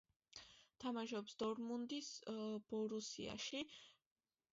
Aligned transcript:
თამაშობს 0.83 1.35
დორმუნდის 1.43 2.09
„ბორუსიაში“. 2.71 3.63